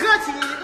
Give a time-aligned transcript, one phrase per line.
[0.00, 0.59] 客气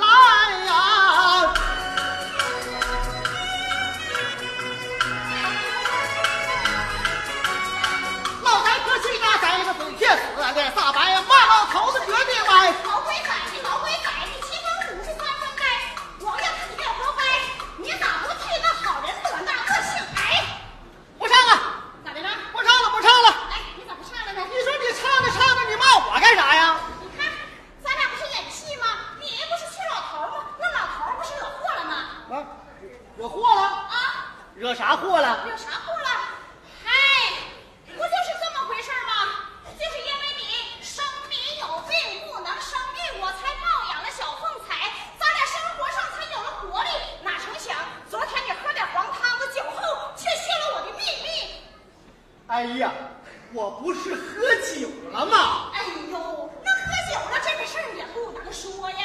[53.57, 55.73] 我不是喝酒了吗？
[55.73, 55.81] 哎
[56.11, 58.97] 呦，那喝酒了这个事儿也不能说呀。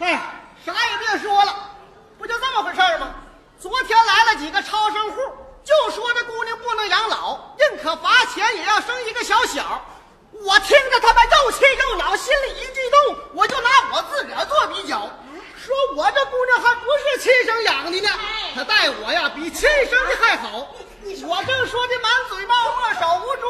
[0.00, 0.20] 哎，
[0.66, 1.70] 啥也别说了，
[2.18, 3.14] 不就这么回事儿吗？
[3.58, 5.22] 昨天来了几个超生户，
[5.64, 9.82] 就说这姑娘不能养老，宁可罚钱也要生一个小小。
[10.30, 15.08] 我听着他们又气又恼，心里一激动，我就拿我自个儿做比较，
[15.56, 18.10] 说我这姑娘还不是亲生养的呢，
[18.54, 20.68] 她待我呀比亲生的还好。
[21.24, 23.46] 我正说的满嘴冒沫，手无足。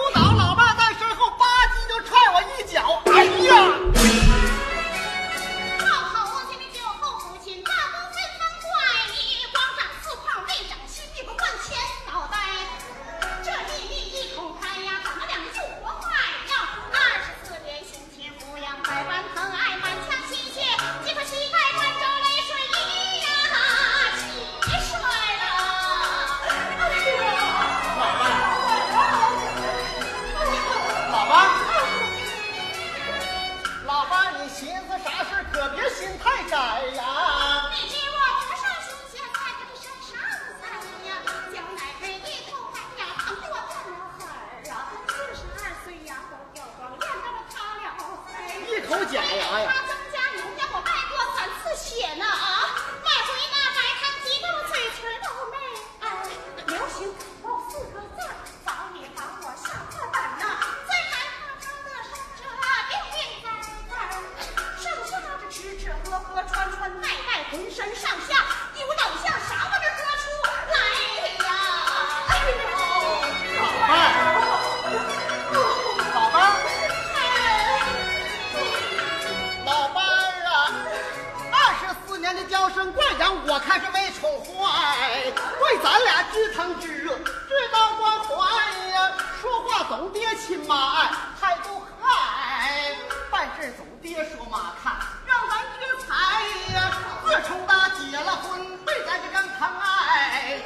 [82.93, 89.12] 惯养我看是没宠坏，为咱俩知疼知热，知道关怀呀。
[89.41, 91.11] 说话总爹亲妈爱，
[91.41, 92.94] 态度和蔼，
[93.31, 94.97] 办事总爹说妈看，
[95.27, 96.93] 让咱知财呀。
[97.25, 100.61] 自从他结了婚，回咱就更疼爱，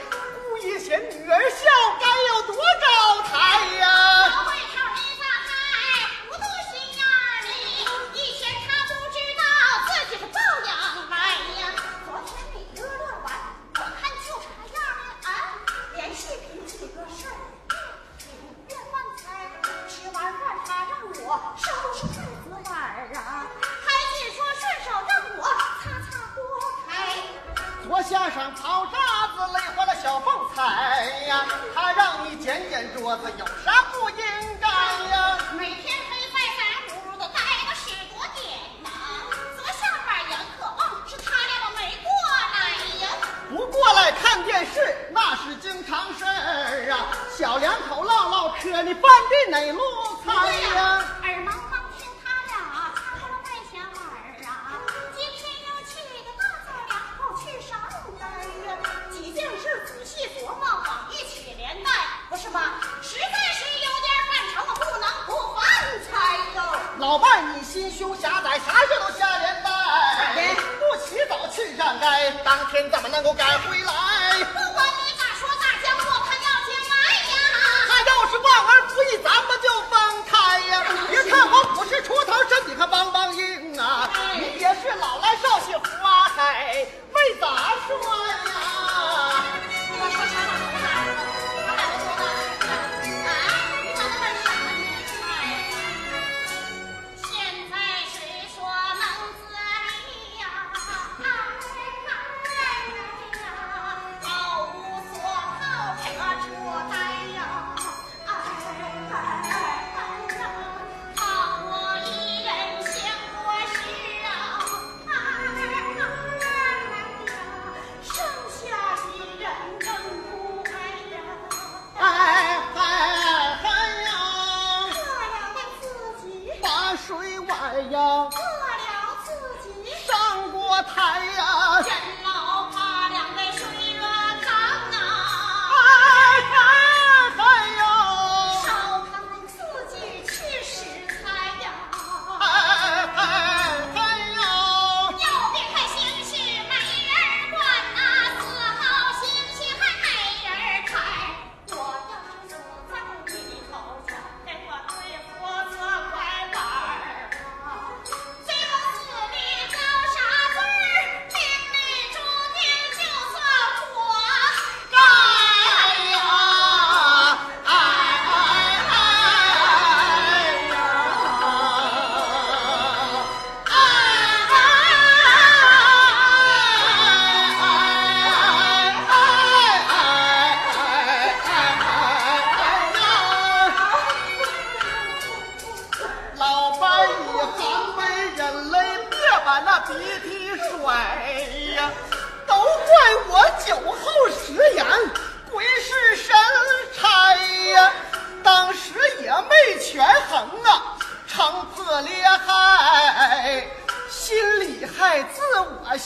[0.51, 1.69] 故意嫌女儿小，
[2.01, 3.60] 该有多高抬。
[28.11, 28.99] 加上跑渣
[29.37, 34.17] 子累坏了小凤彩呀，他让你捡捡桌子有啥不应
[34.61, 34.67] 该
[35.15, 35.39] 呀？
[35.53, 38.91] 每天黑翻山葫芦的，待了十多天呐。
[39.57, 42.11] 昨下边杨渴望，是他俩没过
[42.53, 42.59] 来
[42.99, 43.15] 呀。
[43.49, 47.15] 不过来看电视那是经常事儿啊。
[47.39, 49.81] 小两口唠唠嗑，你办的哪路
[50.27, 51.05] 菜呀？
[67.11, 70.55] 老伴你心胸狭窄，啥事都瞎连带。
[70.79, 72.07] 不起早去站街，
[72.45, 74.39] 当天怎么能够赶回来？
[74.45, 76.95] 不管你咋说，大江我，他要进来
[77.33, 77.35] 呀。
[77.89, 79.99] 他要是忘恩负义，咱们就分
[80.31, 80.85] 开呀。
[81.11, 84.09] 别看我不是出头，身体可梆梆硬啊。
[84.35, 87.99] 你也是老来少去花开，没咋说
[88.29, 88.39] 呀。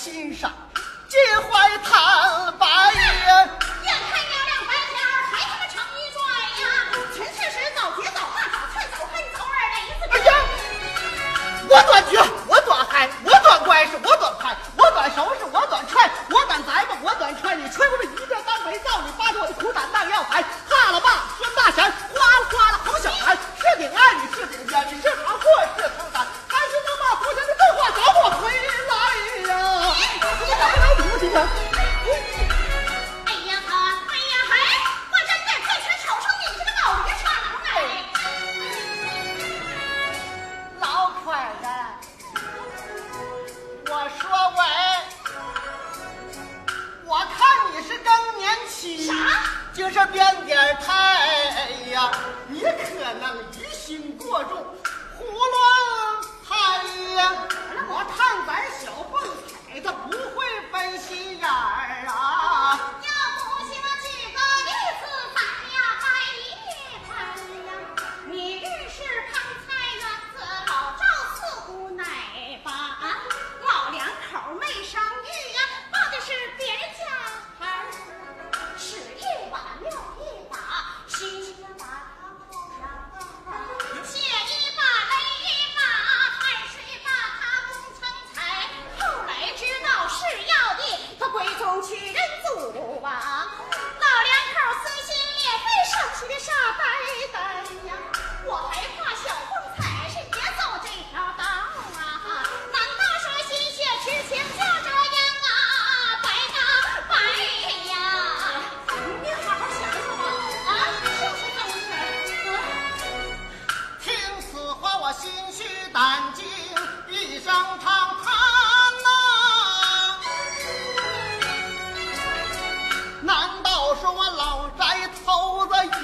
[0.04, 0.63] 欣赏。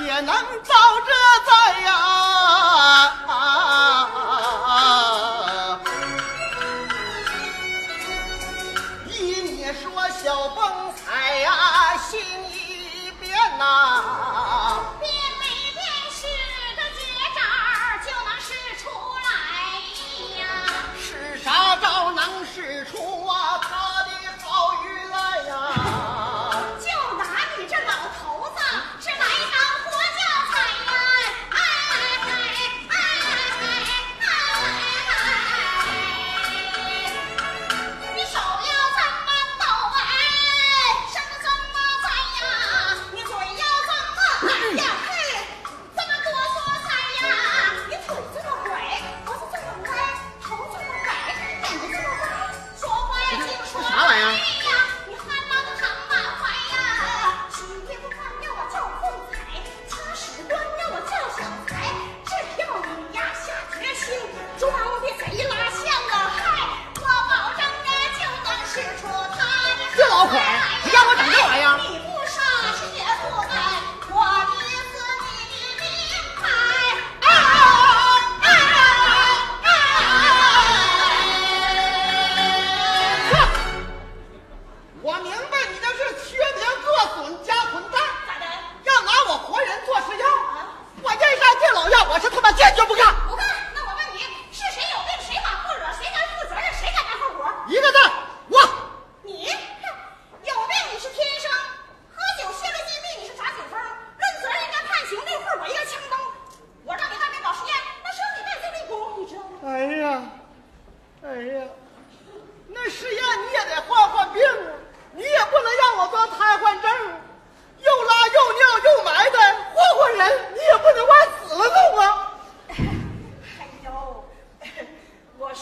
[0.04, 0.74] 也能遭
[1.06, 2.19] 这灾呀。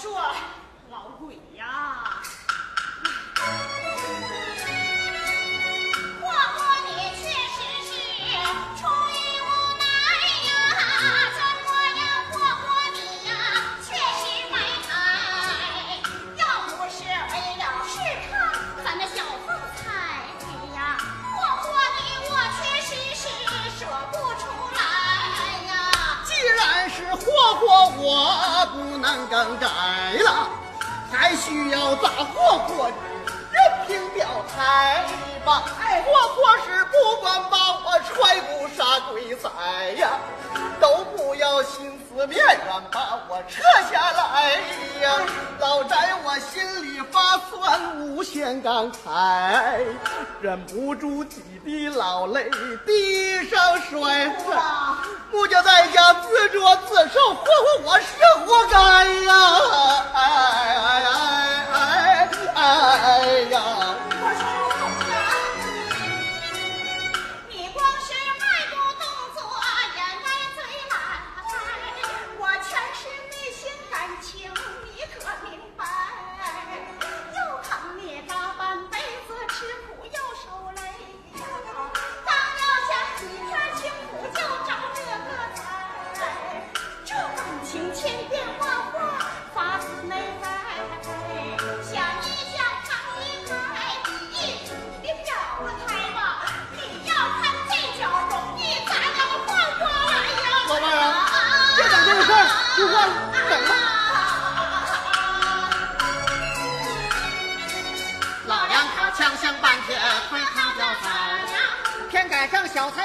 [0.01, 0.13] 说
[0.93, 2.23] 老鬼呀，
[6.21, 7.91] 霍霍你确实是
[8.79, 9.45] 出于无
[9.83, 9.83] 奈
[10.47, 10.49] 呀，
[11.35, 12.01] 怎么样
[12.31, 12.63] 霍霍
[12.95, 13.31] 你呀，
[13.83, 13.91] 确
[14.21, 14.55] 实难
[14.87, 14.89] 堪。
[16.37, 17.99] 要不是为了是
[18.31, 18.33] 他，
[18.85, 19.83] 咱那小凤彩
[20.47, 20.79] 女呀，
[21.35, 21.67] 霍霍
[21.99, 21.99] 你
[22.31, 23.27] 我确实是
[23.77, 24.79] 说不出来
[25.67, 25.69] 呀。
[26.25, 27.27] 既然是霍
[27.57, 28.07] 霍，我
[28.73, 29.67] 不能更改。
[31.49, 32.91] 需要咱霍过
[33.51, 35.03] 任凭表态
[35.47, 35.65] 吧。
[36.07, 39.49] 我过是不管把我踹不杀鬼仔
[39.97, 40.19] 呀，
[40.79, 41.88] 都不要心。
[42.19, 44.51] 个面馆把我撤下来
[45.01, 45.25] 呀
[45.61, 49.79] 老宅我心里发酸无限感慨
[50.41, 52.51] 忍不住几滴老泪
[52.85, 58.07] 滴上摔啊木匠在家自作自受活活我是
[58.45, 59.33] 活该呀
[60.15, 60.21] 哎
[60.75, 61.05] 哎
[61.73, 62.69] 哎哎
[63.13, 63.78] 哎呀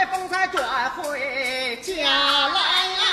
[0.08, 1.94] 风才转回家
[2.48, 3.13] 来。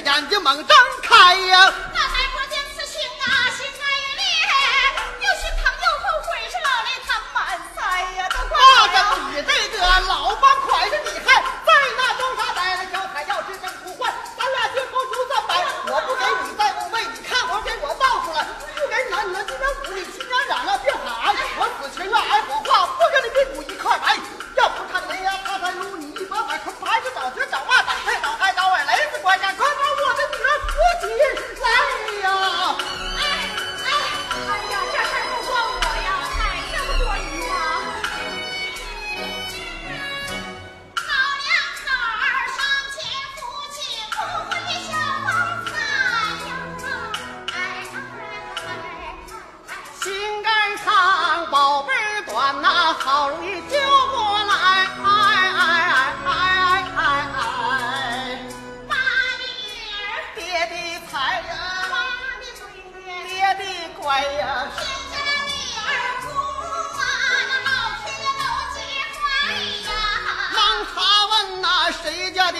[0.00, 1.72] 眼睛猛睁开呀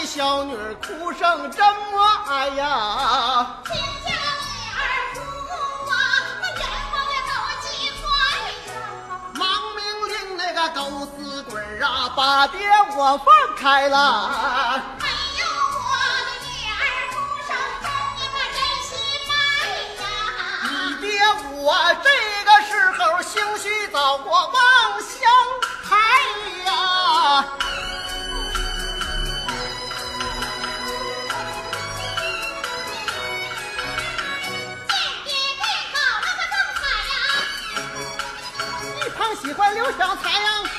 [0.06, 3.56] 小女儿哭声这么哎呀！
[3.64, 4.16] 听见女
[4.74, 4.80] 儿
[5.14, 5.20] 哭
[5.88, 5.92] 啊，
[6.40, 6.62] 那眼
[7.28, 7.32] 都
[7.62, 7.68] 急
[8.02, 8.04] 坏！
[9.34, 9.40] 忙
[9.76, 10.78] 命令那个狗
[11.16, 12.58] 死鬼儿啊，把爹
[12.96, 14.82] 我放开了！
[14.98, 15.06] 没
[15.38, 15.88] 有，我
[16.26, 16.82] 的女儿
[17.12, 17.14] 哭
[17.46, 17.48] 声
[17.80, 17.86] 真
[18.20, 18.24] 呀
[18.56, 18.90] 真心
[19.30, 19.32] 哀
[20.02, 20.04] 呀！
[20.66, 21.08] 你爹
[21.62, 21.66] 我
[22.02, 22.08] 这
[22.44, 25.30] 个时候，兴许早过望乡
[25.88, 25.90] 台
[26.64, 27.44] 呀！
[39.42, 40.69] 喜欢刘小才呀，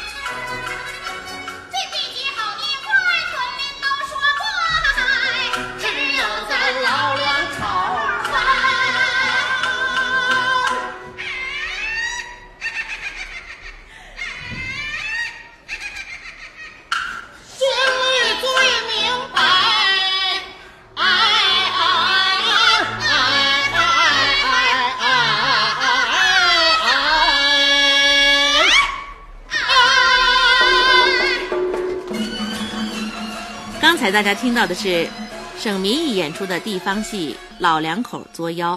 [34.12, 35.08] 大家听到的是
[35.58, 38.76] 省民艺演出的地方戏《老两口作妖》。